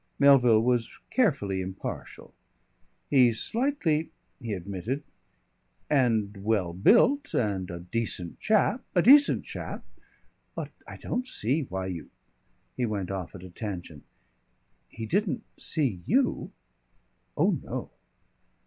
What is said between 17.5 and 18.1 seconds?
no."